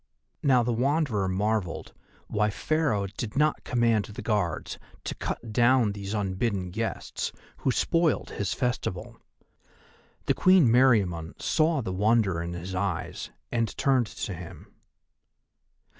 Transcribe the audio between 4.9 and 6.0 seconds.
to cut down